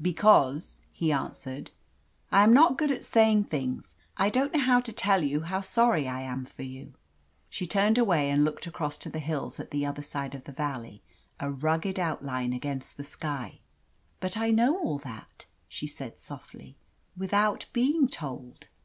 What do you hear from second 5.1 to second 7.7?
you how sorry I am for you." She